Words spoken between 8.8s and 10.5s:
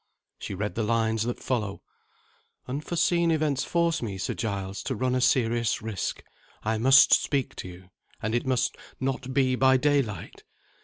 not be by daylight.